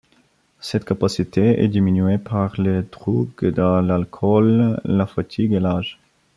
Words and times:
Cette 0.61 0.83
capacité 0.83 1.61
est 1.61 1.67
diminuée 1.67 2.17
par 2.17 2.59
les 2.59 2.81
drogues, 2.81 3.39
l'alcool, 3.53 4.81
la 4.83 5.05
fatigue 5.05 5.53
et 5.53 5.59
l'âge. 5.59 5.99